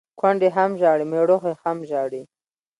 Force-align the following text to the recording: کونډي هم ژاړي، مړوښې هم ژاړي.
کونډي 0.19 0.49
هم 0.55 0.71
ژاړي، 0.81 1.05
مړوښې 1.11 1.53
هم 1.63 1.77
ژاړي. 1.89 2.21